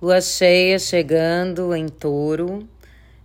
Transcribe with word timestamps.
Lua 0.00 0.20
cheia 0.20 0.78
chegando 0.78 1.74
em 1.74 1.88
touro, 1.88 2.68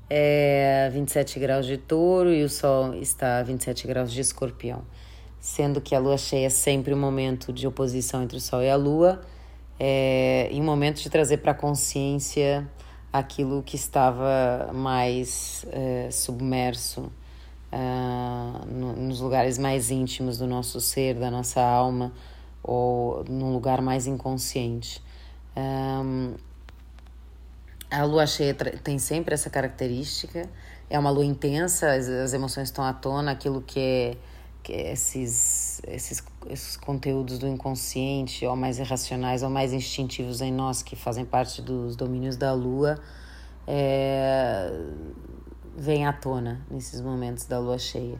é 0.09 0.89
27 0.93 1.37
graus 1.37 1.65
de 1.65 1.77
touro 1.77 2.31
e 2.31 2.45
o 2.45 2.49
sol 2.49 2.93
está 2.93 3.39
a 3.39 3.43
27 3.43 3.85
graus 3.85 4.09
de 4.09 4.21
escorpião. 4.21 4.81
Sendo 5.37 5.81
que 5.81 5.93
a 5.93 5.99
lua 5.99 6.17
cheia 6.17 6.45
é 6.45 6.49
sempre 6.49 6.93
um 6.93 6.97
momento 6.97 7.51
de 7.51 7.67
oposição 7.67 8.23
entre 8.23 8.37
o 8.37 8.39
sol 8.39 8.63
e 8.63 8.69
a 8.69 8.77
lua, 8.77 9.19
é, 9.77 10.47
e 10.49 10.61
um 10.61 10.63
momento 10.63 11.01
de 11.01 11.09
trazer 11.09 11.39
para 11.39 11.51
a 11.51 11.55
consciência 11.55 12.65
aquilo 13.11 13.61
que 13.61 13.75
estava 13.75 14.71
mais 14.73 15.65
é, 15.73 16.09
submerso 16.09 17.11
uh, 17.69 18.65
no, 18.65 18.93
nos 18.95 19.19
lugares 19.19 19.57
mais 19.57 19.91
íntimos 19.91 20.37
do 20.37 20.47
nosso 20.47 20.79
ser, 20.79 21.15
da 21.15 21.29
nossa 21.29 21.61
alma, 21.61 22.13
ou 22.63 23.25
num 23.27 23.51
lugar 23.51 23.81
mais 23.81 24.07
inconsciente. 24.07 25.03
Um, 25.53 26.35
a 27.91 28.03
lua 28.05 28.25
cheia 28.25 28.55
tem 28.55 28.97
sempre 28.97 29.33
essa 29.33 29.49
característica. 29.49 30.49
É 30.89 30.97
uma 30.97 31.09
lua 31.09 31.25
intensa, 31.25 31.91
as, 31.91 32.07
as 32.07 32.33
emoções 32.33 32.69
estão 32.69 32.83
à 32.83 32.93
tona, 32.93 33.31
aquilo 33.31 33.61
que 33.61 33.79
é, 33.79 34.17
que 34.63 34.73
é 34.73 34.93
esses, 34.93 35.81
esses, 35.87 36.23
esses 36.49 36.77
conteúdos 36.77 37.37
do 37.37 37.47
inconsciente, 37.47 38.45
ou 38.45 38.55
mais 38.55 38.79
irracionais, 38.79 39.43
ou 39.43 39.49
mais 39.49 39.73
instintivos 39.73 40.41
em 40.41 40.51
nós, 40.51 40.81
que 40.81 40.95
fazem 40.95 41.25
parte 41.25 41.61
dos 41.61 41.95
domínios 41.95 42.37
da 42.37 42.53
lua, 42.53 42.97
é, 43.67 44.71
vem 45.77 46.05
à 46.05 46.13
tona 46.13 46.65
nesses 46.69 47.01
momentos 47.01 47.45
da 47.45 47.59
lua 47.59 47.77
cheia. 47.77 48.19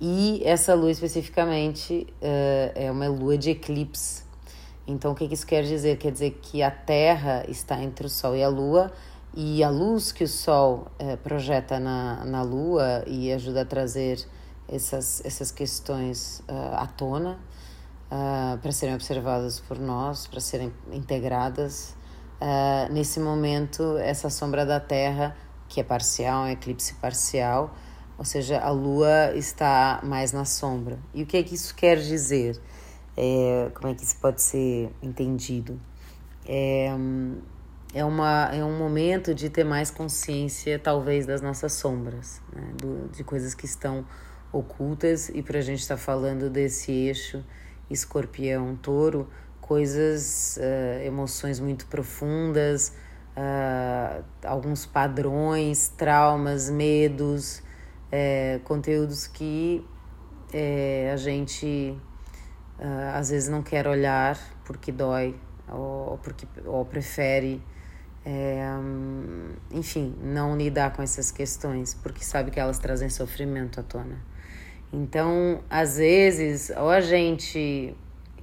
E 0.00 0.42
essa 0.44 0.74
lua 0.74 0.90
especificamente 0.90 2.06
uh, 2.20 2.72
é 2.74 2.90
uma 2.90 3.08
lua 3.08 3.38
de 3.38 3.50
eclipse, 3.50 4.25
então, 4.86 5.12
o 5.12 5.14
que 5.14 5.24
isso 5.24 5.46
quer 5.46 5.64
dizer? 5.64 5.98
Quer 5.98 6.12
dizer 6.12 6.38
que 6.40 6.62
a 6.62 6.70
Terra 6.70 7.44
está 7.48 7.82
entre 7.82 8.06
o 8.06 8.08
Sol 8.08 8.36
e 8.36 8.42
a 8.42 8.48
Lua, 8.48 8.92
e 9.34 9.62
a 9.62 9.68
luz 9.68 10.12
que 10.12 10.24
o 10.24 10.28
Sol 10.28 10.86
eh, 10.98 11.16
projeta 11.16 11.78
na, 11.78 12.24
na 12.24 12.42
Lua 12.42 13.04
e 13.06 13.32
ajuda 13.32 13.62
a 13.62 13.64
trazer 13.64 14.24
essas, 14.68 15.24
essas 15.24 15.50
questões 15.50 16.42
uh, 16.48 16.74
à 16.74 16.86
tona 16.86 17.38
uh, 18.10 18.58
para 18.58 18.72
serem 18.72 18.94
observadas 18.94 19.60
por 19.60 19.78
nós, 19.78 20.26
para 20.26 20.40
serem 20.40 20.72
integradas. 20.92 21.94
Uh, 22.40 22.92
nesse 22.92 23.20
momento, 23.20 23.96
essa 23.98 24.28
sombra 24.30 24.66
da 24.66 24.80
Terra, 24.80 25.36
que 25.68 25.80
é 25.80 25.84
parcial, 25.84 26.44
um 26.44 26.48
eclipse 26.48 26.94
parcial, 26.94 27.74
ou 28.18 28.24
seja, 28.24 28.58
a 28.58 28.70
Lua 28.70 29.32
está 29.34 30.00
mais 30.02 30.32
na 30.32 30.44
sombra. 30.44 30.98
E 31.12 31.22
o 31.22 31.26
que 31.26 31.36
é 31.36 31.42
que 31.42 31.54
isso 31.54 31.74
quer 31.74 31.96
dizer? 31.98 32.60
É, 33.16 33.70
como 33.74 33.92
é 33.92 33.94
que 33.94 34.02
isso 34.02 34.16
pode 34.20 34.42
ser 34.42 34.90
entendido? 35.02 35.80
É, 36.46 36.90
é, 37.94 38.04
uma, 38.04 38.50
é 38.52 38.62
um 38.62 38.78
momento 38.78 39.34
de 39.34 39.48
ter 39.48 39.64
mais 39.64 39.90
consciência, 39.90 40.78
talvez, 40.78 41.26
das 41.26 41.40
nossas 41.40 41.72
sombras, 41.72 42.42
né? 42.52 42.72
Do, 42.76 43.08
de 43.08 43.24
coisas 43.24 43.54
que 43.54 43.64
estão 43.64 44.04
ocultas, 44.52 45.28
e 45.30 45.42
para 45.42 45.58
a 45.58 45.62
gente 45.62 45.80
estar 45.80 45.96
tá 45.96 46.00
falando 46.00 46.50
desse 46.50 46.92
eixo 46.92 47.44
escorpião-touro, 47.90 49.28
coisas, 49.60 50.58
uh, 50.58 51.02
emoções 51.04 51.58
muito 51.58 51.86
profundas, 51.86 52.92
uh, 53.36 54.24
alguns 54.44 54.86
padrões, 54.86 55.88
traumas, 55.88 56.70
medos, 56.70 57.62
é, 58.10 58.60
conteúdos 58.64 59.26
que 59.26 59.84
é, 60.52 61.10
a 61.12 61.16
gente 61.16 61.96
Uh, 62.78 63.14
às 63.14 63.30
vezes 63.30 63.48
não 63.48 63.62
quer 63.62 63.86
olhar 63.86 64.38
porque 64.64 64.92
dói 64.92 65.34
ou, 65.66 66.18
porque 66.18 66.46
ou 66.66 66.84
prefere 66.84 67.62
é, 68.22 68.68
um, 68.78 69.48
enfim 69.70 70.14
não 70.22 70.56
lidar 70.56 70.92
com 70.92 71.02
essas 71.02 71.30
questões 71.30 71.94
porque 71.94 72.22
sabe 72.22 72.50
que 72.50 72.60
elas 72.60 72.78
trazem 72.78 73.08
sofrimento 73.08 73.80
à 73.80 73.82
tona. 73.82 74.18
Então 74.92 75.62
às 75.70 75.96
vezes 75.96 76.70
ou 76.76 76.90
a 76.90 77.00
gente 77.00 77.96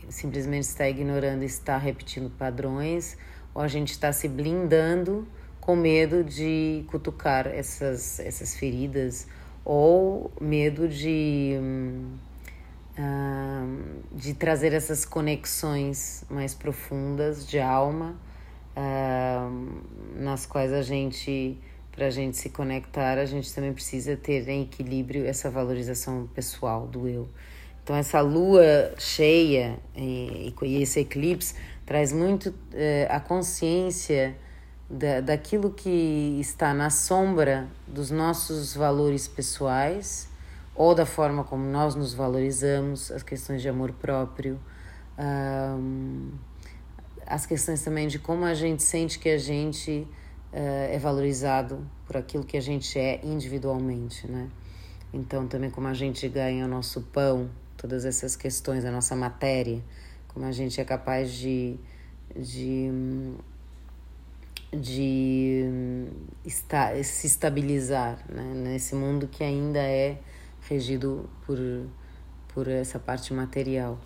simplesmente 0.09 0.63
está 0.63 0.89
ignorando 0.89 1.43
está 1.43 1.77
repetindo 1.77 2.31
padrões 2.31 3.15
ou 3.53 3.61
a 3.61 3.67
gente 3.67 3.91
está 3.91 4.11
se 4.11 4.27
blindando 4.27 5.27
com 5.61 5.75
medo 5.75 6.23
de 6.23 6.83
cutucar 6.87 7.45
essas 7.45 8.19
essas 8.19 8.55
feridas 8.55 9.27
ou 9.63 10.31
medo 10.41 10.87
de 10.87 11.55
hum, 11.61 12.13
de 14.11 14.33
trazer 14.35 14.73
essas 14.73 15.03
conexões 15.03 16.23
mais 16.29 16.53
profundas 16.53 17.47
de 17.47 17.59
alma, 17.59 18.15
uh, 18.77 20.21
nas 20.21 20.45
quais 20.45 20.71
a 20.71 20.81
gente, 20.81 21.57
para 21.91 22.07
a 22.07 22.09
gente 22.09 22.37
se 22.37 22.49
conectar, 22.49 23.17
a 23.17 23.25
gente 23.25 23.53
também 23.53 23.73
precisa 23.73 24.15
ter 24.15 24.47
em 24.47 24.63
equilíbrio 24.63 25.25
essa 25.25 25.49
valorização 25.49 26.27
pessoal 26.33 26.85
do 26.85 27.07
eu. 27.07 27.27
Então, 27.83 27.95
essa 27.95 28.21
lua 28.21 28.93
cheia 28.97 29.77
e, 29.95 30.53
e 30.61 30.81
esse 30.81 30.99
eclipse 31.01 31.55
traz 31.85 32.13
muito 32.13 32.49
uh, 32.49 32.53
a 33.09 33.19
consciência 33.19 34.37
da, 34.89 35.19
daquilo 35.19 35.71
que 35.71 36.37
está 36.39 36.73
na 36.73 36.89
sombra 36.89 37.67
dos 37.87 38.11
nossos 38.11 38.75
valores 38.75 39.27
pessoais 39.27 40.31
ou 40.75 40.95
da 40.95 41.05
forma 41.05 41.43
como 41.43 41.65
nós 41.65 41.95
nos 41.95 42.13
valorizamos, 42.13 43.11
as 43.11 43.23
questões 43.23 43.61
de 43.61 43.69
amor 43.69 43.91
próprio, 43.93 44.59
um, 45.17 46.31
as 47.25 47.45
questões 47.45 47.83
também 47.83 48.07
de 48.07 48.19
como 48.19 48.43
a 48.45 48.53
gente 48.53 48.83
sente 48.83 49.19
que 49.19 49.29
a 49.29 49.37
gente 49.37 50.07
uh, 50.51 50.91
é 50.91 50.97
valorizado 50.97 51.85
por 52.05 52.17
aquilo 52.17 52.43
que 52.43 52.57
a 52.57 52.61
gente 52.61 52.97
é 52.97 53.19
individualmente, 53.23 54.29
né? 54.29 54.49
Então, 55.13 55.47
também 55.47 55.69
como 55.69 55.87
a 55.87 55.93
gente 55.93 56.27
ganha 56.27 56.65
o 56.65 56.67
nosso 56.67 57.01
pão, 57.01 57.49
todas 57.77 58.03
essas 58.03 58.35
questões, 58.35 58.83
a 58.83 58.91
nossa 58.91 59.15
matéria, 59.15 59.79
como 60.27 60.45
a 60.45 60.51
gente 60.51 60.81
é 60.81 60.83
capaz 60.83 61.31
de, 61.31 61.77
de, 62.35 62.89
de 64.71 65.65
estar, 66.43 66.95
se 67.03 67.27
estabilizar 67.27 68.17
né? 68.27 68.53
nesse 68.55 68.95
mundo 68.95 69.27
que 69.27 69.43
ainda 69.43 69.79
é 69.79 70.17
regido 70.69 71.29
por, 71.45 71.57
por 72.53 72.67
essa 72.67 72.99
parte 72.99 73.33
material. 73.33 73.97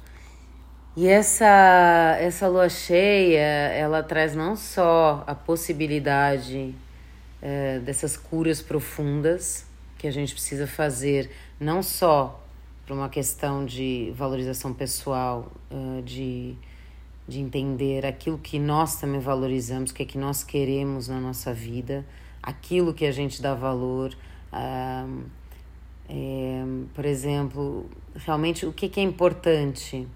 E 0.96 1.08
essa, 1.08 2.18
essa 2.20 2.48
lua 2.48 2.70
cheia, 2.70 3.40
ela 3.40 4.02
traz 4.02 4.36
não 4.36 4.56
só 4.56 5.24
a 5.28 5.36
possibilidade 5.36 6.74
é, 7.42 7.78
dessas 7.80 8.18
curas 8.18 8.62
profundas 8.62 9.66
que 9.98 10.08
a 10.08 10.12
gente 10.12 10.34
precisa 10.34 10.66
fazer, 10.66 11.30
não 11.60 11.84
só 11.84 12.44
por 12.88 12.94
uma 12.94 13.10
questão 13.10 13.66
de 13.66 14.14
valorização 14.16 14.74
pessoal, 14.74 15.52
uh, 15.70 16.02
de, 16.04 16.56
de 17.28 17.42
entender 17.42 18.06
aquilo 18.06 18.38
que 18.38 18.58
nós 18.58 18.96
também 18.96 19.20
valorizamos, 19.20 19.92
o 19.92 19.94
que 19.94 20.04
é 20.04 20.06
que 20.06 20.18
nós 20.18 20.44
queremos 20.44 21.10
na 21.10 21.20
nossa 21.20 21.54
vida, 21.54 22.06
aquilo 22.42 22.94
que 22.94 23.06
a 23.06 23.12
gente 23.12 23.42
dá 23.42 23.54
valor. 23.54 24.16
Uh, 24.54 25.26
é, 26.10 26.64
por 26.94 27.06
exemplo, 27.06 27.90
realmente 28.16 28.66
o 28.66 28.74
que, 28.74 28.88
que 28.88 29.00
é 29.00 29.04
importante 29.04 30.08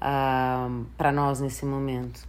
uh, 0.00 0.86
para 0.96 1.12
nós 1.12 1.40
nesse 1.40 1.64
momento 1.64 2.28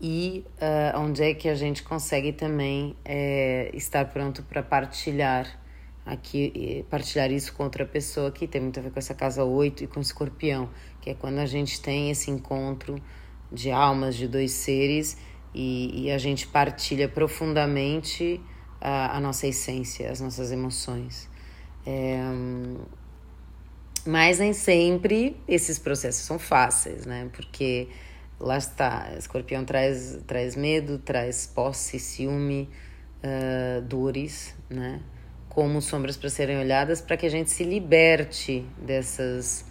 e 0.00 0.44
uh, 0.56 0.98
onde 1.00 1.22
é 1.22 1.34
que 1.34 1.48
a 1.48 1.54
gente 1.54 1.82
consegue 1.82 2.32
também 2.32 2.94
é, 3.04 3.70
estar 3.74 4.04
pronto 4.06 4.42
para 4.44 4.62
partilhar 4.62 5.58
aqui 6.06 6.86
partilhar 6.88 7.30
isso 7.30 7.52
com 7.52 7.64
outra 7.64 7.84
pessoa 7.84 8.30
que 8.30 8.46
tem 8.46 8.60
muito 8.60 8.78
a 8.80 8.82
ver 8.82 8.90
com 8.90 8.98
essa 8.98 9.14
casa 9.14 9.44
8 9.44 9.84
e 9.84 9.86
com 9.86 9.98
o 9.98 10.02
escorpião, 10.02 10.70
que 11.02 11.10
é 11.10 11.14
quando 11.14 11.38
a 11.38 11.46
gente 11.46 11.80
tem 11.82 12.10
esse 12.10 12.30
encontro 12.30 12.96
de 13.52 13.70
almas 13.70 14.14
de 14.14 14.26
dois 14.26 14.52
seres 14.52 15.18
e, 15.54 16.04
e 16.04 16.10
a 16.10 16.16
gente 16.16 16.46
partilha 16.46 17.08
profundamente 17.08 18.40
a, 18.80 19.16
a 19.16 19.20
nossa 19.20 19.46
essência, 19.46 20.10
as 20.10 20.20
nossas 20.20 20.50
emoções. 20.52 21.28
É, 21.90 22.20
mas 24.04 24.38
nem 24.38 24.52
sempre 24.52 25.34
esses 25.48 25.78
processos 25.78 26.22
são 26.22 26.38
fáceis, 26.38 27.06
né? 27.06 27.30
Porque 27.32 27.88
lá 28.38 28.58
está, 28.58 29.10
escorpião 29.16 29.64
traz, 29.64 30.18
traz 30.26 30.54
medo, 30.54 30.98
traz 30.98 31.46
posse, 31.46 31.98
ciúme, 31.98 32.68
uh, 33.24 33.80
dores, 33.80 34.54
né? 34.68 35.00
Como 35.48 35.80
sombras 35.80 36.18
para 36.18 36.28
serem 36.28 36.58
olhadas 36.58 37.00
para 37.00 37.16
que 37.16 37.24
a 37.24 37.30
gente 37.30 37.50
se 37.50 37.64
liberte 37.64 38.66
dessas, 38.76 39.64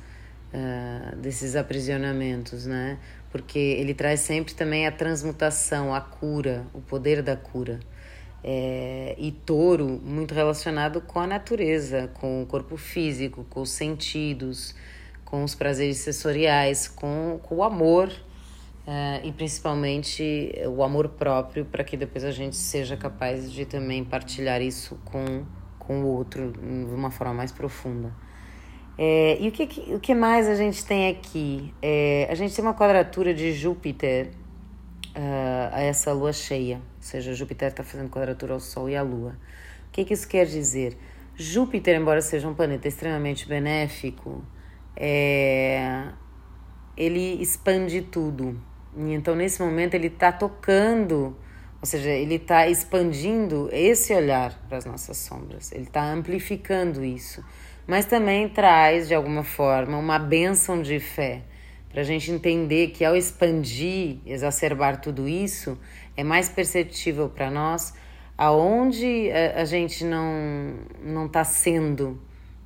uh, 0.52 1.16
desses 1.18 1.56
aprisionamentos, 1.56 2.66
né? 2.66 2.98
Porque 3.32 3.60
ele 3.60 3.94
traz 3.94 4.22
sempre 4.22 4.56
também 4.56 4.88
a 4.88 4.92
transmutação, 4.92 5.94
a 5.94 6.02
cura, 6.02 6.66
o 6.74 6.82
poder 6.82 7.22
da 7.22 7.36
cura. 7.36 7.80
É, 8.44 9.16
e 9.18 9.32
touro 9.32 10.00
muito 10.04 10.34
relacionado 10.34 11.02
com 11.02 11.20
a 11.20 11.28
natureza, 11.28 12.10
com 12.20 12.44
o 12.44 12.46
corpo 12.46 12.78
físico, 12.78 13.46
com 13.50 13.62
os 13.62 13.72
sentidos, 13.72 14.76
com 15.26 15.44
os 15.44 15.54
prazeres 15.56 15.98
sensoriais, 15.98 16.88
com, 16.88 17.40
com 17.44 17.56
o 17.56 17.64
amor 17.64 18.12
Uh, 18.88 19.20
e 19.22 19.34
principalmente 19.34 20.54
o 20.66 20.82
amor 20.82 21.10
próprio 21.10 21.66
para 21.66 21.84
que 21.84 21.98
depois 21.98 22.24
a 22.24 22.32
gente 22.32 22.56
seja 22.56 22.96
capaz 22.96 23.52
de 23.52 23.66
também 23.66 24.02
partilhar 24.02 24.62
isso 24.62 24.98
com, 25.04 25.44
com 25.78 26.04
o 26.04 26.08
outro 26.08 26.54
de 26.54 26.96
uma 26.96 27.12
forma 27.12 27.34
mais 27.34 27.52
profunda. 27.52 28.14
É, 28.98 29.38
e 29.42 29.50
o 29.50 29.52
que, 29.52 29.94
o 29.94 30.00
que 30.00 30.16
mais 30.16 30.48
a 30.48 30.56
gente 30.56 30.86
tem 30.86 31.10
aqui? 31.10 31.74
É, 31.82 32.30
a 32.32 32.36
gente 32.36 32.56
tem 32.56 32.64
uma 32.64 32.74
quadratura 32.74 33.34
de 33.34 33.52
Júpiter 33.52 34.30
uh, 35.18 35.74
a 35.74 35.82
essa 35.82 36.14
lua 36.14 36.32
cheia, 36.32 36.78
ou 36.78 37.02
seja, 37.02 37.34
Júpiter 37.34 37.70
está 37.70 37.84
fazendo 37.84 38.10
quadratura 38.10 38.54
ao 38.54 38.60
Sol 38.60 38.90
e 38.90 38.96
à 38.96 39.02
Lua. 39.02 39.36
O 39.88 39.92
que, 39.92 40.06
que 40.06 40.14
isso 40.14 40.28
quer 40.28 40.46
dizer? 40.46 40.98
Júpiter, 41.36 42.00
embora 42.00 42.22
seja 42.22 42.48
um 42.48 42.54
planeta 42.54 42.88
extremamente 42.88 43.48
benéfico, 43.48 44.44
é, 44.96 46.06
ele 46.96 47.42
expande 47.42 48.02
tudo. 48.02 48.62
E 48.96 49.14
então, 49.14 49.36
nesse 49.36 49.62
momento, 49.62 49.96
ele 49.96 50.08
está 50.08 50.32
tocando, 50.32 51.36
ou 51.82 51.86
seja, 51.86 52.10
ele 52.10 52.36
está 52.36 52.68
expandindo 52.68 53.70
esse 53.72 54.14
olhar 54.14 54.58
para 54.70 54.78
as 54.78 54.86
nossas 54.86 55.18
sombras, 55.18 55.72
ele 55.72 55.84
está 55.84 56.04
amplificando 56.04 57.04
isso 57.04 57.44
mas 57.88 58.06
também 58.06 58.50
traz, 58.50 59.08
de 59.08 59.16
alguma 59.16 59.44
forma, 59.44 59.98
uma 59.98 60.20
benção 60.20 60.82
de 60.82 61.00
fé, 61.00 61.44
para 61.90 62.02
a 62.02 62.04
gente 62.04 62.32
entender 62.32 62.90
que 62.90 63.04
ao 63.04 63.16
expandir, 63.16 64.18
exacerbar 64.26 65.02
tudo 65.02 65.28
isso, 65.28 65.78
é 66.16 66.24
mais 66.24 66.50
perceptível 66.50 67.30
para 67.30 67.50
nós 67.50 67.94
aonde 68.38 69.32
a, 69.32 69.62
a, 69.62 69.66
gente 69.66 70.04
não 70.06 70.76
não 71.04 71.26
está 71.26 71.44
sendo 71.44 72.20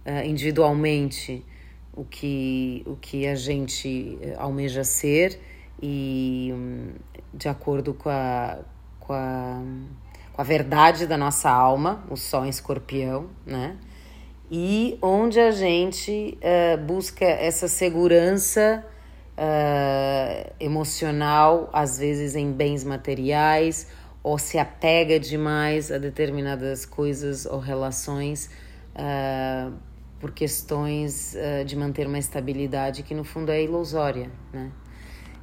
uh, 0.06 0.26
individualmente 0.26 1.46
o 1.94 2.04
que, 2.04 2.84
o 2.86 2.96
que 2.96 3.28
a 3.28 3.36
gente 3.36 4.18
eh, 4.22 4.34
almeja 4.38 4.84
ser 4.84 5.40
e 5.82 6.52
um, 6.54 6.94
de 7.34 7.50
acordo 7.50 7.94
com 7.94 8.10
a, 8.10 8.60
com 9.00 9.12
a, 9.12 9.62
com 10.32 10.42
a 10.42 10.44
verdade 10.44 11.06
da 11.06 11.18
nossa 11.18 11.50
alma, 11.50 12.04
o 12.10 12.16
sol 12.16 12.46
em 12.46 12.50
escorpião, 12.50 13.30
né? 13.46 13.78
e 14.50 14.98
onde 15.02 15.40
a 15.40 15.52
gente 15.52 16.38
uh, 16.42 16.78
busca 16.78 17.24
essa 17.24 17.70
segurança 17.70 18.86
uh, 19.42 20.54
emocional, 20.60 21.70
às 21.74 21.98
vezes 21.98 22.36
em 22.36 22.52
bens 22.52 22.84
materiais, 22.84 23.88
ou 24.22 24.38
se 24.38 24.60
apega 24.60 25.20
demais 25.20 25.92
a 25.92 25.98
determinadas 25.98 26.86
coisas 26.86 27.48
ou 27.48 27.58
relações 27.60 28.52
uh, 28.96 29.74
por 30.20 30.32
questões 30.32 31.36
de 31.66 31.76
manter 31.76 32.06
uma 32.06 32.20
estabilidade 32.20 33.02
que 33.02 33.16
no 33.16 33.24
fundo 33.24 33.52
é 33.52 33.64
ilusória, 33.64 34.30
né? 34.54 34.72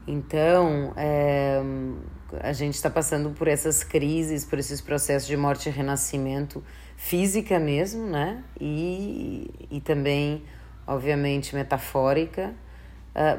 Então, 0.06 0.94
é, 0.96 1.60
a 2.40 2.52
gente 2.52 2.74
está 2.74 2.88
passando 2.88 3.30
por 3.30 3.48
essas 3.48 3.84
crises, 3.84 4.44
por 4.44 4.58
esses 4.58 4.80
processos 4.80 5.28
de 5.28 5.36
morte 5.36 5.68
e 5.68 5.72
renascimento 5.72 6.62
física 6.96 7.58
mesmo, 7.58 8.06
né? 8.06 8.42
E, 8.58 9.50
e 9.70 9.80
também, 9.80 10.44
obviamente, 10.86 11.54
metafórica, 11.54 12.54
uh, 12.54 12.67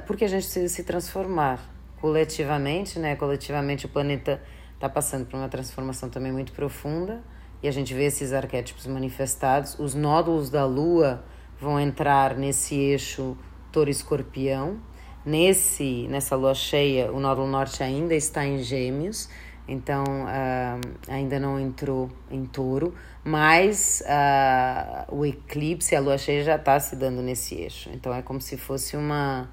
porque 0.06 0.26
a 0.26 0.28
gente 0.28 0.44
precisa 0.44 0.74
se 0.74 0.84
transformar 0.84 1.60
coletivamente, 2.02 3.00
né? 3.00 3.16
Coletivamente 3.16 3.86
o 3.86 3.90
planeta 3.90 4.42
está 4.76 4.90
passando 4.90 5.26
por 5.26 5.38
uma 5.38 5.50
transformação 5.50 6.10
também 6.10 6.31
muito 6.31 6.52
profunda 6.54 7.22
e 7.62 7.68
a 7.68 7.72
gente 7.72 7.94
vê 7.94 8.06
esses 8.06 8.34
arquétipos 8.34 8.88
manifestados. 8.88 9.78
Os 9.78 9.94
nódulos 9.94 10.50
da 10.50 10.66
Lua 10.66 11.24
vão 11.60 11.80
entrar 11.80 12.36
nesse 12.36 12.76
eixo 12.76 13.38
touro-escorpião. 13.72 14.80
Nesse, 15.26 16.08
nessa 16.08 16.36
lua 16.36 16.56
cheia, 16.56 17.12
o 17.12 17.20
nódulo 17.20 17.46
norte 17.46 17.84
ainda 17.84 18.16
está 18.16 18.46
em 18.46 18.60
gêmeos, 18.60 19.30
então 19.68 20.04
uh, 20.04 21.12
ainda 21.12 21.38
não 21.40 21.60
entrou 21.60 22.10
em 22.31 22.46
touro, 22.46 22.96
mas 23.24 24.02
uh, 24.06 25.14
o 25.14 25.26
eclipse, 25.26 25.94
a 25.94 26.00
lua 26.00 26.18
cheia 26.18 26.44
já 26.44 26.56
está 26.56 26.80
se 26.80 26.96
dando 26.96 27.22
nesse 27.22 27.56
eixo. 27.56 27.90
Então 27.94 28.14
é 28.14 28.22
como 28.22 28.40
se 28.40 28.56
fosse 28.56 28.96
uma, 28.96 29.50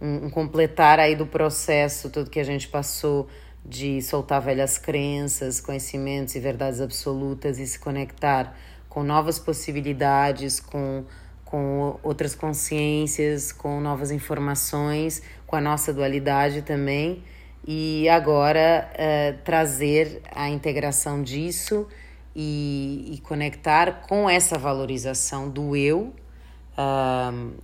um, 0.00 0.26
um, 0.26 0.30
completar 0.30 0.98
aí 0.98 1.14
do 1.14 1.26
processo, 1.26 2.10
tudo 2.10 2.30
que 2.30 2.40
a 2.40 2.44
gente 2.44 2.68
passou 2.68 3.28
de 3.64 4.00
soltar 4.02 4.40
velhas 4.40 4.78
crenças, 4.78 5.60
conhecimentos 5.60 6.34
e 6.34 6.40
verdades 6.40 6.80
absolutas 6.80 7.58
e 7.58 7.66
se 7.66 7.78
conectar 7.78 8.56
com 8.88 9.02
novas 9.02 9.38
possibilidades, 9.38 10.60
com, 10.60 11.04
com 11.44 11.98
outras 12.02 12.34
consciências, 12.34 13.52
com 13.52 13.80
novas 13.80 14.10
informações, 14.10 15.22
com 15.46 15.56
a 15.56 15.60
nossa 15.60 15.92
dualidade 15.92 16.62
também. 16.62 17.22
E 17.66 18.08
agora 18.08 18.88
uh, 18.92 19.42
trazer 19.42 20.22
a 20.32 20.48
integração 20.48 21.22
disso 21.22 21.88
e, 22.34 23.14
e, 23.14 23.18
conectar 23.22 24.02
com 24.08 24.30
essa 24.30 24.56
valorização 24.56 25.48
do 25.48 25.74
eu, 25.74 26.14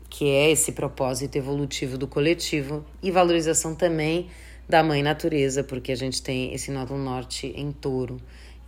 que 0.08 0.28
é 0.28 0.50
esse 0.50 0.72
propósito 0.72 1.36
evolutivo 1.36 1.98
do 1.98 2.06
coletivo, 2.06 2.84
e 3.02 3.10
valorização 3.10 3.74
também 3.74 4.28
da 4.68 4.82
mãe 4.82 5.02
natureza, 5.02 5.62
porque 5.62 5.92
a 5.92 5.96
gente 5.96 6.22
tem 6.22 6.54
esse 6.54 6.70
nódulo 6.70 6.98
norte 6.98 7.52
em 7.54 7.72
touro. 7.72 8.18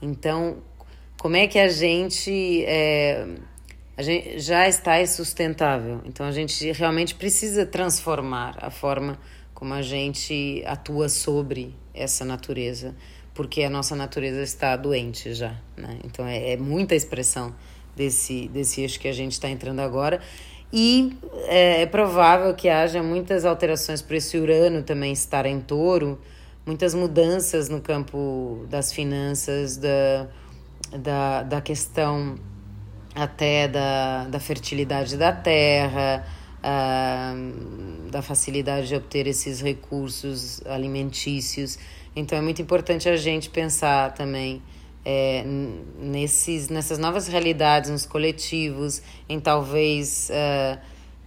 Então, 0.03 0.59
como 1.19 1.37
é 1.37 1.47
que 1.47 1.59
a 1.59 1.69
gente, 1.69 2.65
é, 2.67 3.27
a 3.97 4.03
gente 4.03 4.39
já 4.39 4.69
está 4.69 5.05
sustentável? 5.07 6.03
Então, 6.05 6.27
a 6.27 6.33
gente 6.33 6.71
realmente 6.73 7.15
precisa 7.15 7.65
transformar 7.65 8.57
a 8.61 8.71
forma 8.71 9.19
como 9.55 9.73
a 9.73 9.81
gente 9.81 10.63
atua 10.67 11.09
sobre 11.09 11.75
essa 11.95 12.25
natureza, 12.25 12.95
porque 13.33 13.63
a 13.63 13.71
nossa 13.71 13.97
natureza 13.97 14.43
está 14.43 14.77
doente 14.77 15.33
já, 15.33 15.57
né? 15.77 15.99
Então 16.05 16.27
é, 16.27 16.53
é 16.53 16.57
muita 16.57 16.95
expressão 16.95 17.55
desse, 17.97 18.49
desse 18.49 18.81
eixo 18.81 18.99
que 18.99 19.09
a 19.09 19.13
gente 19.13 19.33
está 19.33 19.49
entrando 19.49 19.81
agora. 19.81 20.21
E 20.73 21.17
é, 21.47 21.83
é, 21.83 21.87
provável 21.87 22.53
que 22.55 22.69
haja 22.69 23.03
muitas 23.03 23.45
alterações 23.45 24.03
para 24.03 24.17
esse 24.17 24.37
Urano 24.37 24.83
também 24.83 25.13
estar 25.13 25.47
em 25.47 25.61
touro, 25.61 26.19
muitas 26.67 26.95
mudanças 26.95 27.69
no 27.69 27.81
campo 27.81 28.67
das 28.69 28.93
finanças, 28.93 29.77
da, 29.77 30.27
da, 30.99 31.43
da 31.45 31.61
questão 31.61 32.35
até 33.15 33.69
da, 33.69 34.25
da 34.25 34.41
fertilidade 34.41 35.17
da 35.17 35.31
terra, 35.31 36.27
uh, 36.59 38.11
da 38.11 38.21
facilidade 38.21 38.89
de 38.89 38.97
obter 38.97 39.29
esses 39.29 39.61
recursos 39.61 40.61
alimentícios. 40.67 41.79
Então 42.17 42.37
é 42.37 42.41
muito 42.41 42.61
importante 42.61 43.09
a 43.09 43.17
gente 43.17 43.51
pensar 43.51 44.13
também 44.15 44.61
é, 45.05 45.45
nesses, 45.99 46.69
nessas 46.69 46.99
novas 46.99 47.29
realidades, 47.29 47.91
nos 47.91 48.07
coletivos, 48.07 49.03
em 49.29 49.39
talvez 49.39 50.31
uh, 50.31 50.79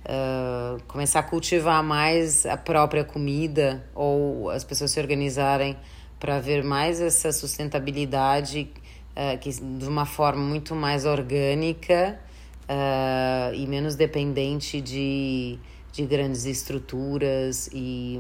uh, 0.06 0.82
começar 0.88 1.20
a 1.20 1.24
cultivar 1.24 1.84
mais 1.84 2.46
a 2.46 2.58
própria 2.58 3.04
comida 3.04 3.86
ou 3.94 4.50
as 4.50 4.64
pessoas 4.64 4.92
se 4.92 5.00
organizarem 5.00 5.78
para 6.20 6.40
ver 6.40 6.64
mais 6.64 7.00
essa 7.00 7.32
sustentabilidade 7.32 8.72
uh, 9.16 9.38
que, 9.38 9.52
de 9.52 9.88
uma 9.88 10.06
forma 10.06 10.44
muito 10.44 10.74
mais 10.74 11.06
orgânica 11.06 12.20
e 13.54 13.66
menos 13.66 13.96
dependente 13.96 14.82
de, 14.82 15.58
de 15.94 16.06
grandes 16.06 16.46
estruturas 16.46 17.70
e, 17.72 18.20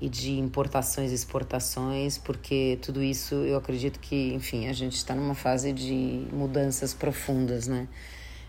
e 0.00 0.08
de 0.08 0.38
importações 0.38 1.10
e 1.10 1.14
exportações, 1.14 2.18
porque 2.18 2.78
tudo 2.82 3.02
isso 3.02 3.34
eu 3.34 3.56
acredito 3.56 3.98
que, 3.98 4.34
enfim, 4.34 4.68
a 4.68 4.72
gente 4.72 4.96
está 4.96 5.14
numa 5.14 5.34
fase 5.34 5.72
de 5.72 6.26
mudanças 6.32 6.92
profundas, 6.92 7.66
né? 7.66 7.88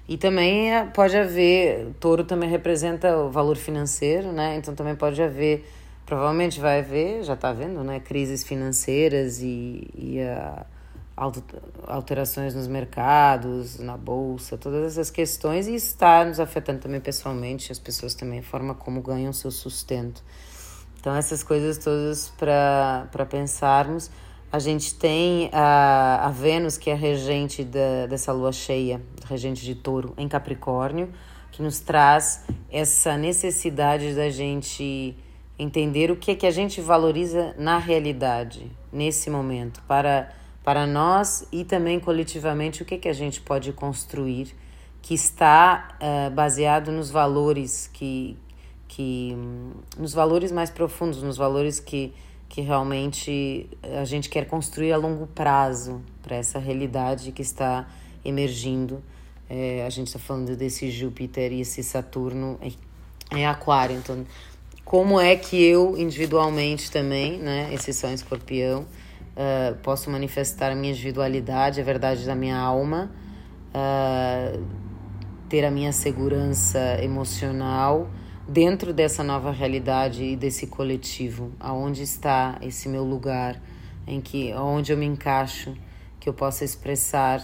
E 0.08 0.18
também 0.18 0.74
eh, 0.74 0.86
pode 0.94 1.18
haver, 1.18 1.94
touro 2.00 2.24
também 2.24 2.50
representa 2.50 3.18
o 3.18 3.30
valor 3.30 3.58
financeiro, 3.58 4.32
né? 4.32 4.56
Então 4.58 4.76
também 4.76 4.96
pode 4.96 5.22
haver, 5.22 5.66
provavelmente 6.06 6.60
vai 6.60 6.80
haver, 6.80 7.24
já 7.24 7.34
está 7.34 7.52
vendo, 7.54 7.84
né? 7.84 8.00
Crises 8.00 8.44
financeiras 8.44 9.42
e, 9.42 9.90
e 9.96 10.22
a 10.22 10.66
alterações 11.88 12.54
nos 12.54 12.68
mercados, 12.68 13.80
na 13.80 13.98
bolsa, 13.98 14.56
todas 14.56 14.86
essas 14.86 15.10
questões, 15.10 15.68
e 15.68 15.74
está 15.74 16.24
nos 16.24 16.40
afetando 16.40 16.80
também 16.80 17.02
pessoalmente, 17.02 17.72
as 17.72 17.80
pessoas 17.80 18.14
também, 18.14 18.40
a 18.40 18.44
forma 18.44 18.76
como 18.76 19.02
ganham 19.02 19.34
seu 19.34 19.50
sustento. 19.50 20.24
Então, 21.08 21.16
essas 21.16 21.42
coisas 21.42 21.78
todas 21.78 22.34
para 22.38 23.26
pensarmos. 23.30 24.12
A 24.52 24.60
gente 24.60 24.94
tem 24.94 25.50
a, 25.54 26.26
a 26.26 26.32
Vênus, 26.32 26.78
que 26.78 26.90
é 26.90 26.94
regente 26.94 27.64
da, 27.64 28.08
dessa 28.10 28.34
lua 28.34 28.52
cheia, 28.52 29.02
regente 29.26 29.64
de 29.64 29.74
touro, 29.74 30.14
em 30.18 30.28
Capricórnio, 30.28 31.10
que 31.50 31.62
nos 31.62 31.80
traz 31.80 32.44
essa 32.70 33.16
necessidade 33.16 34.16
da 34.16 34.30
gente 34.30 35.16
entender 35.58 36.12
o 36.12 36.18
que 36.18 36.32
é 36.32 36.36
que 36.36 36.46
a 36.46 36.52
gente 36.52 36.82
valoriza 36.82 37.56
na 37.58 37.78
realidade, 37.78 38.70
nesse 38.92 39.30
momento, 39.30 39.82
para 39.88 40.34
para 40.62 40.86
nós 40.86 41.48
e 41.54 41.64
também 41.64 42.02
coletivamente 42.02 42.82
o 42.82 42.86
que, 42.86 42.98
que 42.98 43.08
a 43.08 43.14
gente 43.14 43.40
pode 43.40 43.72
construir 43.72 44.54
que 45.02 45.14
está 45.14 45.98
uh, 46.02 46.30
baseado 46.32 46.92
nos 46.92 47.10
valores 47.10 47.90
que, 47.94 48.38
que 48.88 49.36
nos 49.98 50.14
valores 50.14 50.52
mais 50.52 50.70
profundos, 50.70 51.22
nos 51.22 51.38
valores 51.38 51.80
que, 51.80 52.14
que 52.48 52.62
realmente 52.62 53.70
a 54.00 54.06
gente 54.06 54.30
quer 54.30 54.48
construir 54.48 54.94
a 54.94 54.98
longo 54.98 55.28
prazo 55.28 56.02
para 56.22 56.36
essa 56.36 56.60
realidade 56.60 57.32
que 57.32 57.42
está 57.42 57.88
emergindo. 58.24 59.04
É, 59.50 59.86
a 59.86 59.90
gente 59.90 60.08
está 60.08 60.20
falando 60.20 60.56
desse 60.56 60.90
Júpiter 60.90 61.52
e 61.54 61.62
esse 61.62 61.84
Saturno 61.84 62.60
em, 63.32 63.46
Aquário. 63.46 63.98
Então, 63.98 64.26
como 64.84 65.20
é 65.20 65.36
que 65.36 65.62
eu 65.64 65.98
individualmente 65.98 66.92
também, 66.92 67.38
né, 67.38 67.70
esse 67.74 68.06
em 68.08 68.14
Escorpião, 68.14 68.82
uh, 68.82 69.76
posso 69.84 70.10
manifestar 70.10 70.72
a 70.72 70.76
minha 70.76 70.92
individualidade, 70.92 71.80
a 71.80 71.84
verdade 71.84 72.26
da 72.26 72.36
minha 72.36 72.58
alma, 72.58 73.12
uh, 73.74 74.66
ter 75.50 75.66
a 75.66 75.72
minha 75.72 75.92
segurança 75.92 77.02
emocional 77.02 78.10
dentro 78.48 78.94
dessa 78.94 79.24
nova 79.24 79.52
realidade 79.52 80.24
e 80.24 80.36
desse 80.36 80.68
coletivo, 80.68 81.52
aonde 81.60 82.04
está 82.04 82.58
esse 82.62 82.88
meu 82.88 83.04
lugar, 83.04 83.62
em 84.08 84.22
que, 84.22 84.54
onde 84.54 84.94
eu 84.94 84.98
me 84.98 85.06
encaixo, 85.06 85.76
que 86.20 86.30
eu 86.30 86.34
possa 86.34 86.64
expressar 86.64 87.44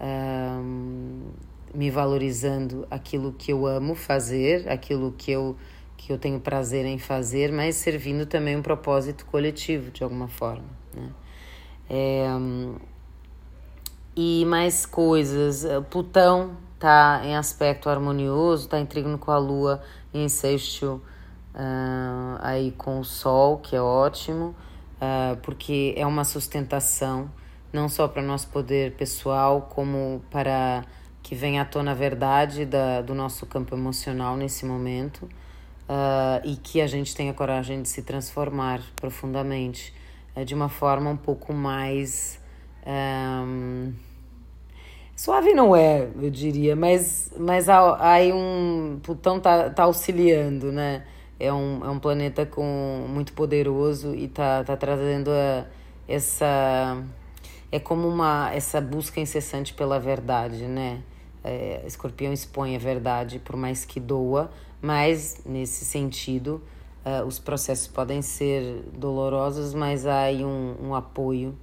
um, 0.00 1.32
me 1.74 1.90
valorizando 1.90 2.86
aquilo 2.88 3.32
que 3.32 3.52
eu 3.52 3.66
amo 3.66 3.94
fazer, 3.94 4.68
aquilo 4.68 5.12
que 5.12 5.30
eu 5.30 5.56
que 5.96 6.12
eu 6.12 6.18
tenho 6.18 6.38
prazer 6.38 6.84
em 6.84 6.98
fazer, 6.98 7.50
mas 7.50 7.76
servindo 7.76 8.26
também 8.26 8.54
um 8.56 8.60
propósito 8.60 9.24
coletivo 9.24 9.90
de 9.90 10.04
alguma 10.04 10.28
forma, 10.28 10.68
né? 10.92 11.10
É, 11.88 12.26
e 14.14 14.44
mais 14.44 14.84
coisas, 14.84 15.64
Plutão 15.88 16.58
está 16.74 17.22
em 17.24 17.36
aspecto 17.36 17.88
harmonioso, 17.88 18.64
está 18.64 18.78
em 18.78 18.86
trígono 18.86 19.18
com 19.18 19.30
a 19.30 19.38
Lua, 19.38 19.82
em 20.12 20.28
sexto 20.28 21.02
uh, 21.54 22.38
aí 22.40 22.72
com 22.72 23.00
o 23.00 23.04
Sol, 23.04 23.58
que 23.58 23.74
é 23.74 23.80
ótimo, 23.80 24.54
uh, 25.00 25.36
porque 25.42 25.94
é 25.96 26.06
uma 26.06 26.24
sustentação 26.24 27.30
não 27.72 27.88
só 27.88 28.06
para 28.06 28.22
nosso 28.22 28.48
poder 28.48 28.92
pessoal, 28.92 29.62
como 29.62 30.22
para 30.30 30.84
que 31.22 31.34
venha 31.34 31.62
à 31.62 31.64
tona 31.64 31.90
a 31.90 31.94
verdade 31.94 32.64
da, 32.64 33.00
do 33.00 33.14
nosso 33.14 33.46
campo 33.46 33.74
emocional 33.74 34.36
nesse 34.36 34.64
momento 34.64 35.28
uh, 35.88 36.40
e 36.44 36.56
que 36.56 36.80
a 36.80 36.86
gente 36.86 37.14
tenha 37.16 37.32
coragem 37.32 37.82
de 37.82 37.88
se 37.88 38.02
transformar 38.02 38.80
profundamente 38.94 39.92
uh, 40.36 40.44
de 40.44 40.54
uma 40.54 40.68
forma 40.68 41.10
um 41.10 41.16
pouco 41.16 41.52
mais. 41.52 42.38
Um, 42.86 43.92
suave 45.16 45.52
não 45.52 45.74
é, 45.74 46.08
eu 46.20 46.30
diria, 46.30 46.74
mas, 46.74 47.32
mas 47.38 47.68
aí 47.68 48.32
um. 48.32 48.98
Plutão 49.02 49.40
tá, 49.40 49.70
tá 49.70 49.84
auxiliando, 49.84 50.72
né? 50.72 51.04
É 51.38 51.52
um, 51.52 51.84
é 51.84 51.88
um 51.88 51.98
planeta 51.98 52.46
com, 52.46 53.06
muito 53.08 53.32
poderoso 53.32 54.14
e 54.14 54.28
tá, 54.28 54.62
tá 54.64 54.76
trazendo 54.76 55.30
a, 55.30 55.66
essa 56.08 57.02
é 57.72 57.80
como 57.80 58.06
uma 58.06 58.52
essa 58.54 58.80
busca 58.80 59.20
incessante 59.20 59.74
pela 59.74 59.98
verdade, 59.98 60.64
né? 60.64 61.02
É, 61.42 61.82
escorpião 61.86 62.32
expõe 62.32 62.76
a 62.76 62.78
verdade, 62.78 63.38
por 63.38 63.56
mais 63.56 63.84
que 63.84 64.00
doa, 64.00 64.50
mas 64.80 65.40
nesse 65.44 65.84
sentido 65.84 66.62
uh, 67.04 67.26
os 67.26 67.38
processos 67.38 67.88
podem 67.88 68.22
ser 68.22 68.82
dolorosos, 68.92 69.74
mas 69.74 70.06
há 70.06 70.22
aí 70.22 70.44
um, 70.44 70.76
um 70.80 70.94
apoio 70.94 71.54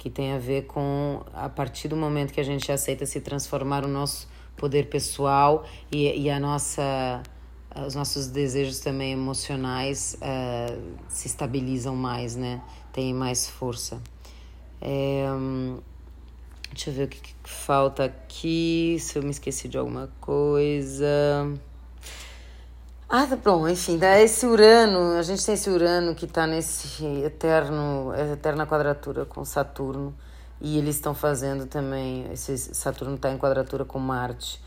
que 0.00 0.08
tem 0.08 0.32
a 0.32 0.38
ver 0.38 0.62
com 0.62 1.22
a 1.34 1.46
partir 1.46 1.86
do 1.86 1.94
momento 1.94 2.32
que 2.32 2.40
a 2.40 2.44
gente 2.44 2.72
aceita 2.72 3.04
se 3.04 3.20
transformar 3.20 3.84
o 3.84 3.88
nosso 3.88 4.26
poder 4.56 4.88
pessoal 4.88 5.66
e, 5.92 6.22
e 6.22 6.30
a 6.30 6.40
nossa 6.40 7.22
os 7.86 7.94
nossos 7.94 8.26
desejos 8.28 8.80
também 8.80 9.12
emocionais 9.12 10.16
uh, 10.16 10.82
se 11.06 11.28
estabilizam 11.28 11.94
mais, 11.94 12.34
né? 12.34 12.62
Tem 12.94 13.12
mais 13.12 13.46
força. 13.46 14.00
É, 14.80 15.26
deixa 16.72 16.88
eu 16.88 16.94
ver 16.94 17.04
o 17.04 17.08
que, 17.08 17.20
que 17.20 17.34
falta 17.44 18.06
aqui, 18.06 18.96
se 18.98 19.18
eu 19.18 19.22
me 19.22 19.30
esqueci 19.30 19.68
de 19.68 19.76
alguma 19.76 20.10
coisa. 20.18 21.06
Ah, 23.12 23.26
tá 23.26 23.34
bom, 23.34 23.68
enfim, 23.68 23.98
esse 24.22 24.46
Urano, 24.46 25.18
a 25.18 25.22
gente 25.22 25.44
tem 25.44 25.56
esse 25.56 25.68
Urano 25.68 26.14
que 26.14 26.26
está 26.26 26.46
nesse 26.46 27.04
eterno, 27.24 28.14
eterna 28.14 28.64
quadratura 28.64 29.24
com 29.24 29.44
Saturno, 29.44 30.14
e 30.60 30.78
eles 30.78 30.94
estão 30.94 31.12
fazendo 31.12 31.66
também, 31.66 32.26
esse 32.32 32.56
Saturno 32.56 33.16
está 33.16 33.28
em 33.32 33.36
quadratura 33.36 33.84
com 33.84 33.98
Marte. 33.98 34.62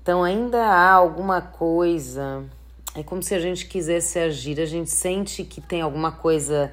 Então 0.00 0.22
ainda 0.22 0.66
há 0.66 0.92
alguma 0.92 1.40
coisa, 1.40 2.44
é 2.94 3.02
como 3.02 3.24
se 3.24 3.34
a 3.34 3.40
gente 3.40 3.66
quisesse 3.66 4.20
agir, 4.20 4.60
a 4.60 4.66
gente 4.66 4.88
sente 4.88 5.42
que 5.42 5.60
tem 5.60 5.80
alguma 5.80 6.12
coisa 6.12 6.72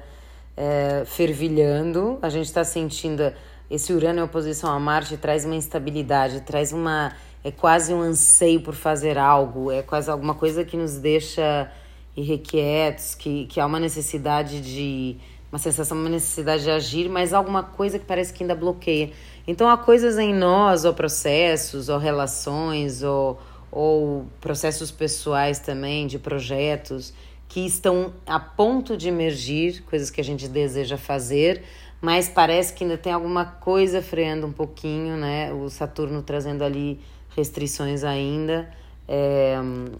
é, 0.56 1.02
fervilhando, 1.04 2.16
a 2.22 2.28
gente 2.28 2.46
está 2.46 2.62
sentindo 2.62 3.32
esse 3.68 3.92
Urano 3.92 4.20
em 4.20 4.22
oposição 4.22 4.72
a 4.72 4.78
Marte 4.78 5.16
traz 5.16 5.44
uma 5.44 5.56
instabilidade, 5.56 6.42
traz 6.42 6.72
uma 6.72 7.12
é 7.48 7.50
quase 7.50 7.94
um 7.94 8.00
anseio 8.00 8.60
por 8.60 8.74
fazer 8.74 9.16
algo, 9.16 9.72
é 9.72 9.82
quase 9.82 10.10
alguma 10.10 10.34
coisa 10.34 10.64
que 10.64 10.76
nos 10.76 10.96
deixa 10.96 11.70
irrequietos, 12.16 13.14
que, 13.14 13.46
que 13.46 13.58
há 13.58 13.66
uma 13.66 13.80
necessidade 13.80 14.60
de 14.60 15.16
uma 15.50 15.58
sensação, 15.58 15.96
uma 15.96 16.10
necessidade 16.10 16.64
de 16.64 16.70
agir, 16.70 17.08
mas 17.08 17.32
alguma 17.32 17.62
coisa 17.62 17.98
que 17.98 18.04
parece 18.04 18.34
que 18.34 18.42
ainda 18.42 18.54
bloqueia. 18.54 19.10
Então 19.46 19.68
há 19.68 19.78
coisas 19.78 20.18
em 20.18 20.34
nós, 20.34 20.84
ou 20.84 20.92
processos, 20.92 21.88
ou 21.88 21.98
relações, 21.98 23.02
ou, 23.02 23.40
ou 23.72 24.26
processos 24.42 24.90
pessoais 24.90 25.58
também, 25.58 26.06
de 26.06 26.18
projetos, 26.18 27.14
que 27.48 27.64
estão 27.64 28.12
a 28.26 28.38
ponto 28.38 28.94
de 28.94 29.08
emergir, 29.08 29.82
coisas 29.84 30.10
que 30.10 30.20
a 30.20 30.24
gente 30.24 30.46
deseja 30.48 30.98
fazer, 30.98 31.62
mas 32.00 32.28
parece 32.28 32.72
que 32.72 32.84
ainda 32.84 32.96
tem 32.96 33.12
alguma 33.12 33.44
coisa 33.44 34.00
freando 34.00 34.46
um 34.46 34.52
pouquinho, 34.52 35.16
né? 35.16 35.52
O 35.52 35.68
Saturno 35.68 36.22
trazendo 36.22 36.62
ali 36.62 37.00
restrições 37.36 38.04
ainda. 38.04 38.70
É, 39.06 39.56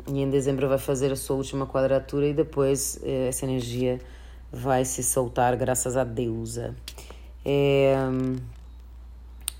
e 0.06 0.20
em 0.20 0.28
dezembro 0.28 0.68
vai 0.68 0.78
fazer 0.78 1.10
a 1.10 1.16
sua 1.16 1.36
última 1.36 1.66
quadratura 1.66 2.26
e 2.26 2.34
depois 2.34 3.00
é, 3.02 3.28
essa 3.28 3.46
energia 3.46 3.98
vai 4.52 4.84
se 4.84 5.02
soltar, 5.02 5.56
graças 5.56 5.96
a 5.96 6.04
deusa. 6.04 6.76
É, 7.44 7.96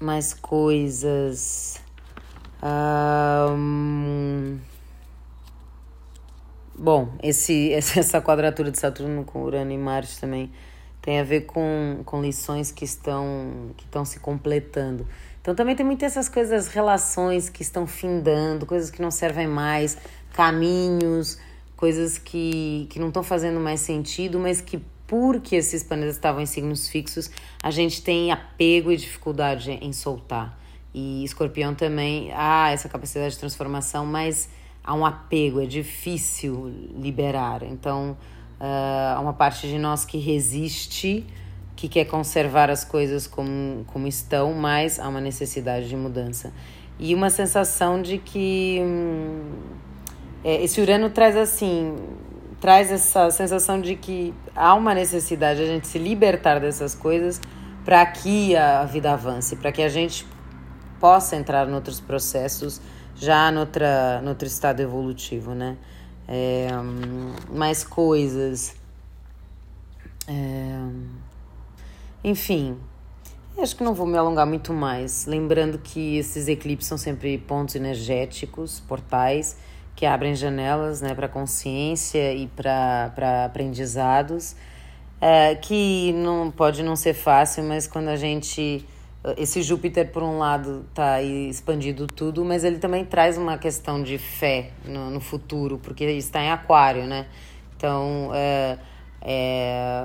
mais 0.01 0.35
coisas. 0.35 1.81
Um, 2.63 4.59
Bom, 6.79 7.09
esse, 7.21 7.73
essa 7.75 8.21
quadratura 8.21 8.71
de 8.71 8.79
Saturno 8.79 9.25
com 9.25 9.43
Urano 9.43 9.73
e 9.73 9.79
Marte 9.79 10.21
também 10.21 10.53
tem 11.09 11.21
a 11.21 11.25
ver 11.25 11.47
com, 11.47 12.03
com 12.05 12.21
lições 12.21 12.71
que 12.71 12.85
estão, 12.85 13.71
que 13.79 13.87
estão 13.87 14.05
se 14.05 14.21
completando. 14.21 15.07
Então 15.41 15.55
também 15.55 15.75
tem 15.75 15.87
muitas 15.87 16.13
essas 16.13 16.29
coisas, 16.29 16.69
relações 16.69 17.49
que 17.49 17.63
estão 17.63 17.87
findando, 17.87 18.67
coisas 18.67 18.91
que 18.91 19.01
não 19.01 19.11
servem 19.11 19.47
mais, 19.47 19.97
caminhos, 20.35 21.39
coisas 21.75 22.19
que, 22.19 22.87
que 22.91 22.99
não 22.99 23.09
estão 23.09 23.23
fazendo 23.23 23.59
mais 23.59 23.81
sentido, 23.81 24.39
mas 24.39 24.61
que 24.61 24.85
porque 25.07 25.57
esses 25.57 25.83
planetas 25.83 26.17
estavam 26.17 26.43
em 26.43 26.47
signos 26.47 26.91
fixos, 26.91 27.31
a 27.63 27.71
gente 27.71 28.03
tem 28.03 28.31
apego 28.31 28.93
e 28.93 28.97
dificuldade 28.99 29.71
em 29.71 29.95
soltar. 29.95 30.61
E 30.93 31.25
escorpião 31.25 31.75
também 31.75 32.31
há 32.35 32.69
essa 32.71 32.87
capacidade 32.87 33.33
de 33.33 33.41
transformação, 33.41 34.05
mas 34.05 34.51
há 34.85 34.93
um 34.93 35.07
apego, 35.07 35.63
é 35.63 35.65
difícil 35.65 36.71
liberar. 36.95 37.63
Então, 37.63 38.15
uh, 38.61 39.17
há 39.17 39.21
uma 39.21 39.33
parte 39.33 39.69
de 39.69 39.79
nós 39.79 40.05
que 40.05 40.19
resiste, 40.19 41.27
que 41.77 41.89
quer 41.89 42.05
conservar 42.05 42.71
as 42.71 42.85
coisas 42.85 43.27
como, 43.27 43.85
como 43.87 44.07
estão, 44.07 44.53
mas 44.53 44.99
há 44.99 45.09
uma 45.09 45.21
necessidade 45.21 45.89
de 45.89 45.97
mudança. 45.97 46.53
E 46.99 47.15
uma 47.15 47.31
sensação 47.31 48.03
de 48.03 48.19
que 48.19 48.81
hum, 48.83 49.53
é, 50.43 50.63
esse 50.63 50.81
Urano 50.81 51.11
traz 51.11 51.37
assim, 51.37 51.97
traz 52.61 52.91
essa 52.91 53.31
sensação 53.31 53.81
de 53.81 53.95
que 53.95 54.35
há 54.55 54.75
uma 54.75 54.95
necessidade 54.95 55.61
de 55.61 55.65
a 55.65 55.69
gente 55.69 55.87
se 55.87 55.99
libertar 55.99 56.59
dessas 56.61 56.95
coisas 56.95 57.41
para 57.85 58.05
que 58.07 58.57
a 58.57 58.85
vida 58.85 59.13
avance, 59.13 59.57
para 59.57 59.73
que 59.73 59.83
a 59.83 59.89
gente 59.89 60.27
possa 61.01 61.37
entrar 61.37 61.69
em 61.69 61.75
outros 61.75 62.01
processos 62.01 62.81
já 63.15 63.51
noutra, 63.51 64.21
noutro 64.23 64.47
estado 64.47 64.81
evolutivo, 64.81 65.55
né? 65.55 65.77
É, 66.29 66.69
mais 67.51 67.83
coisas. 67.83 68.77
É, 70.27 70.79
enfim, 72.23 72.77
acho 73.59 73.75
que 73.75 73.83
não 73.83 73.95
vou 73.95 74.07
me 74.07 74.19
alongar 74.19 74.47
muito 74.47 74.75
mais. 74.75 75.25
Lembrando 75.25 75.79
que 75.79 76.19
esses 76.19 76.47
eclipses 76.47 76.87
são 76.87 76.99
sempre 76.99 77.39
pontos 77.39 77.75
energéticos, 77.75 78.81
portais, 78.81 79.57
que 79.97 80.05
abrem 80.05 80.35
janelas 80.35 81.01
né, 81.01 81.15
para 81.15 81.29
consciência 81.29 82.35
e 82.35 82.47
para 82.47 83.47
aprendizados. 83.47 84.55
É, 85.21 85.57
que 85.57 86.13
não 86.13 86.49
pode 86.51 86.83
não 86.83 86.95
ser 86.95 87.15
fácil, 87.15 87.65
mas 87.65 87.89
quando 87.89 88.09
a 88.09 88.17
gente 88.17 88.87
esse 89.37 89.63
Júpiter, 89.63 90.11
por 90.13 90.23
um 90.23 90.39
lado, 90.39 90.85
está 90.89 91.15
aí 91.15 91.49
expandido 91.49 92.07
tudo, 92.07 92.45
mas 92.45 92.63
ele 92.65 92.79
também 92.79 93.05
traz 93.05 93.37
uma 93.37 93.59
questão 93.59 94.03
de 94.03 94.17
fé 94.17 94.71
no, 94.85 95.11
no 95.11 95.21
futuro, 95.21 95.79
porque 95.79 96.05
está 96.05 96.43
em 96.43 96.51
Aquário, 96.51 97.05
né? 97.05 97.27
Então, 97.77 98.31
é, 98.33 98.79
é, 99.21 100.05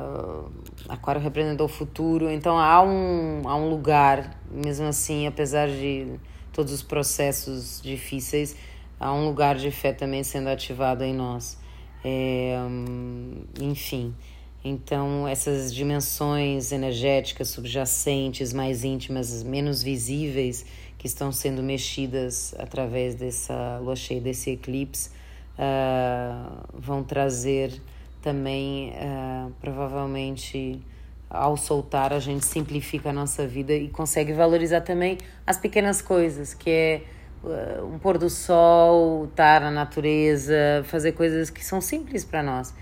Aquário 0.89 1.21
representou 1.21 1.67
o 1.67 1.69
futuro, 1.69 2.29
então 2.29 2.57
há 2.57 2.81
um, 2.81 3.41
há 3.45 3.55
um 3.55 3.69
lugar, 3.69 4.35
mesmo 4.51 4.87
assim, 4.87 5.27
apesar 5.27 5.67
de 5.67 6.19
todos 6.51 6.73
os 6.73 6.81
processos 6.81 7.81
difíceis, 7.81 8.55
há 8.99 9.13
um 9.13 9.25
lugar 9.25 9.55
de 9.55 9.69
fé 9.69 9.93
também 9.93 10.23
sendo 10.23 10.49
ativado 10.49 11.03
em 11.03 11.13
nós. 11.13 11.57
É, 12.03 12.57
enfim. 13.61 14.13
Então, 14.65 15.27
essas 15.27 15.73
dimensões 15.73 16.71
energéticas 16.71 17.49
subjacentes, 17.49 18.53
mais 18.53 18.85
íntimas, 18.85 19.43
menos 19.43 19.83
visíveis, 19.83 20.65
que 20.97 21.05
estão 21.05 21.33
sendo 21.33 21.61
mexidas 21.61 22.55
através 22.57 23.13
dessa 23.13 23.77
lua 23.79 23.95
cheia, 23.95 24.21
desse 24.21 24.51
eclipse, 24.51 25.09
uh, 25.59 26.63
vão 26.73 27.03
trazer 27.03 27.73
também, 28.21 28.91
uh, 28.91 29.51
provavelmente, 29.59 30.79
ao 31.29 31.57
soltar, 31.57 32.13
a 32.13 32.19
gente 32.19 32.45
simplifica 32.45 33.09
a 33.09 33.13
nossa 33.13 33.45
vida 33.45 33.73
e 33.73 33.89
consegue 33.89 34.31
valorizar 34.31 34.79
também 34.79 35.17
as 35.45 35.57
pequenas 35.57 36.01
coisas, 36.01 36.53
que 36.53 36.69
é 36.69 37.01
uh, 37.43 37.85
um 37.85 37.99
pôr 37.99 38.17
do 38.17 38.29
sol, 38.29 39.25
estar 39.25 39.59
na 39.59 39.71
natureza, 39.71 40.55
fazer 40.85 41.11
coisas 41.11 41.49
que 41.49 41.65
são 41.65 41.81
simples 41.81 42.23
para 42.23 42.41
nós. 42.41 42.73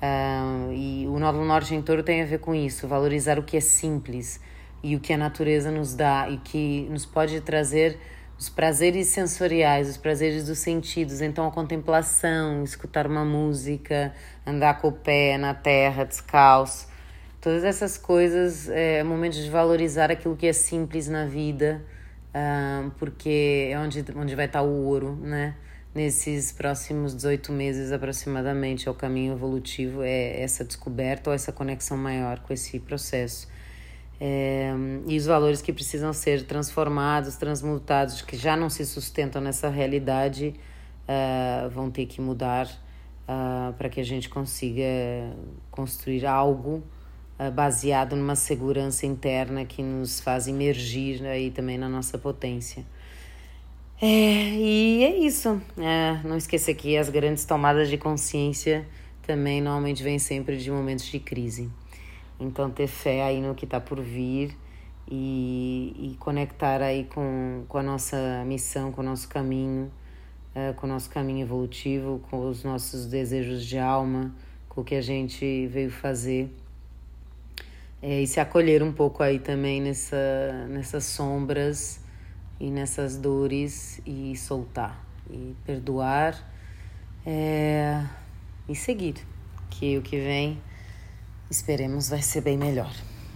Uh, 0.00 0.72
e 0.72 1.06
o 1.08 1.18
Nó 1.18 1.32
do 1.32 1.44
Norte 1.44 1.74
em 1.74 1.82
Touro 1.82 2.02
tem 2.02 2.22
a 2.22 2.24
ver 2.24 2.38
com 2.38 2.54
isso, 2.54 2.86
valorizar 2.86 3.38
o 3.38 3.42
que 3.42 3.56
é 3.56 3.60
simples 3.60 4.40
e 4.82 4.94
o 4.94 5.00
que 5.00 5.12
a 5.12 5.18
natureza 5.18 5.72
nos 5.72 5.94
dá 5.94 6.28
e 6.30 6.36
que 6.38 6.86
nos 6.90 7.04
pode 7.04 7.40
trazer 7.40 7.98
os 8.38 8.48
prazeres 8.48 9.08
sensoriais, 9.08 9.88
os 9.88 9.96
prazeres 9.96 10.46
dos 10.46 10.58
sentidos. 10.58 11.20
Então, 11.20 11.46
a 11.48 11.50
contemplação, 11.50 12.62
escutar 12.62 13.06
uma 13.08 13.24
música, 13.24 14.14
andar 14.46 14.80
com 14.80 14.88
o 14.88 14.92
pé 14.92 15.36
na 15.36 15.52
terra, 15.52 16.04
descalço. 16.04 16.86
Todas 17.40 17.64
essas 17.64 17.98
coisas 17.98 18.68
é 18.68 19.02
momento 19.02 19.34
de 19.34 19.50
valorizar 19.50 20.10
aquilo 20.12 20.36
que 20.36 20.46
é 20.46 20.52
simples 20.52 21.08
na 21.08 21.24
vida, 21.24 21.84
uh, 22.30 22.90
porque 22.98 23.70
é 23.72 23.78
onde, 23.78 24.04
onde 24.14 24.34
vai 24.36 24.46
estar 24.46 24.62
o 24.62 24.84
ouro, 24.84 25.16
né? 25.16 25.54
Nesses 25.94 26.52
próximos 26.52 27.14
18 27.14 27.52
meses 27.52 27.92
aproximadamente 27.92 28.88
ao 28.88 28.94
caminho 28.94 29.32
evolutivo 29.32 30.02
é 30.02 30.40
essa 30.40 30.64
descoberta 30.64 31.30
ou 31.30 31.34
essa 31.34 31.52
conexão 31.52 31.96
maior 31.96 32.40
com 32.40 32.52
esse 32.52 32.78
processo. 32.78 33.48
É, 34.20 34.72
e 35.06 35.16
os 35.16 35.26
valores 35.26 35.62
que 35.62 35.72
precisam 35.72 36.12
ser 36.12 36.44
transformados, 36.44 37.36
transmutados, 37.36 38.20
que 38.22 38.36
já 38.36 38.56
não 38.56 38.68
se 38.68 38.84
sustentam 38.84 39.40
nessa 39.40 39.68
realidade, 39.68 40.54
uh, 41.08 41.68
vão 41.70 41.90
ter 41.90 42.06
que 42.06 42.20
mudar 42.20 42.66
uh, 42.66 43.72
para 43.74 43.88
que 43.88 44.00
a 44.00 44.04
gente 44.04 44.28
consiga 44.28 44.84
construir 45.70 46.26
algo 46.26 46.82
uh, 47.38 47.50
baseado 47.50 48.14
numa 48.14 48.36
segurança 48.36 49.06
interna 49.06 49.64
que 49.64 49.82
nos 49.82 50.20
faz 50.20 50.48
emergir 50.48 51.24
aí 51.24 51.50
também 51.50 51.78
na 51.78 51.88
nossa 51.88 52.18
potência. 52.18 52.84
É, 54.00 54.06
e 54.06 55.04
é 55.04 55.16
isso. 55.16 55.60
É, 55.76 56.20
não 56.24 56.36
esqueça 56.36 56.72
que 56.72 56.96
as 56.96 57.08
grandes 57.08 57.44
tomadas 57.44 57.88
de 57.88 57.98
consciência 57.98 58.86
também 59.22 59.60
normalmente 59.60 60.02
vêm 60.04 60.20
sempre 60.20 60.56
de 60.56 60.70
momentos 60.70 61.06
de 61.06 61.18
crise. 61.18 61.68
Então 62.38 62.70
ter 62.70 62.86
fé 62.86 63.24
aí 63.24 63.40
no 63.40 63.56
que 63.56 63.64
está 63.64 63.80
por 63.80 64.00
vir 64.00 64.56
e, 65.10 66.12
e, 66.12 66.16
conectar 66.20 66.80
aí 66.80 67.04
com, 67.12 67.64
com 67.68 67.78
a 67.78 67.82
nossa 67.82 68.44
missão, 68.46 68.92
com 68.92 69.00
o 69.00 69.04
nosso 69.04 69.28
caminho, 69.28 69.90
é, 70.54 70.72
com 70.74 70.86
o 70.86 70.88
nosso 70.88 71.10
caminho 71.10 71.42
evolutivo, 71.42 72.20
com 72.30 72.48
os 72.48 72.62
nossos 72.62 73.06
desejos 73.06 73.66
de 73.66 73.78
alma, 73.78 74.32
com 74.68 74.82
o 74.82 74.84
que 74.84 74.94
a 74.94 75.02
gente 75.02 75.66
veio 75.66 75.90
fazer. 75.90 76.48
É, 78.00 78.22
e 78.22 78.26
se 78.28 78.38
acolher 78.38 78.80
um 78.80 78.92
pouco 78.92 79.24
aí 79.24 79.40
também 79.40 79.80
nessa, 79.80 80.66
nessas 80.68 81.02
sombras 81.04 82.00
e 82.60 82.70
nessas 82.70 83.16
dores 83.16 84.00
e 84.06 84.36
soltar 84.36 85.04
e 85.30 85.54
perdoar 85.64 86.36
é, 87.24 88.04
e 88.68 88.74
seguir, 88.74 89.16
que 89.70 89.98
o 89.98 90.02
que 90.02 90.18
vem 90.18 90.60
esperemos 91.50 92.08
vai 92.08 92.22
ser 92.22 92.40
bem 92.40 92.56
melhor, 92.56 92.92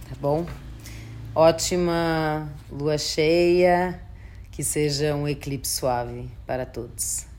tá 0.09 0.15
bom? 0.19 0.45
Ótima 1.35 2.51
lua 2.71 2.97
cheia, 2.97 3.99
que 4.51 4.63
seja 4.63 5.15
um 5.15 5.27
eclipse 5.27 5.71
suave 5.71 6.29
para 6.45 6.65
todos. 6.65 7.32